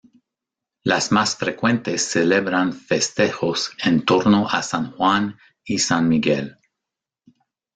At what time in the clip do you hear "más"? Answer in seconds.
1.11-1.35